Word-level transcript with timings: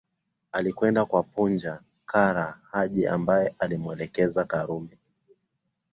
Alikwenda 0.51 1.05
kwa 1.05 1.23
Punja 1.23 1.79
Kara 2.05 2.59
Haji 2.71 3.07
ambae 3.07 3.55
alimweleza 3.59 4.43
Karume 4.45 4.97